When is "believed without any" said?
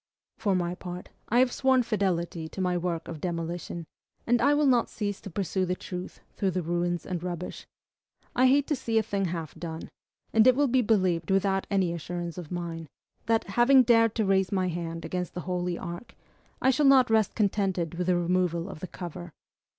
10.81-11.93